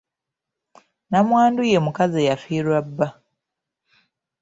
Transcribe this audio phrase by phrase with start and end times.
[1.07, 3.07] Nnamwandu ye mukazi eyafiirwa bba.